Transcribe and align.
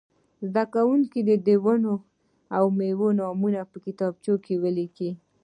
زده 0.47 0.63
کوونکي 0.73 1.19
دې 1.27 1.35
د 1.47 1.49
ونو 1.63 1.93
او 2.57 2.63
مېوو 2.77 3.07
نومونه 3.19 3.61
په 3.71 3.77
کتابچه 3.85 4.33
کې 4.45 4.55
ولیکي. 4.63 5.09